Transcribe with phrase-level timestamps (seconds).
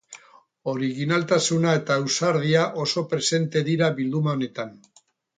[0.71, 4.73] Originaltasuna eta ausardia oso presente dira bilduma honetan.